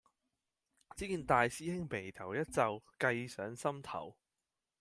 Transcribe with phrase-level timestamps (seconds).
[0.95, 4.15] 只見大師兄眉頭一皺，計上心頭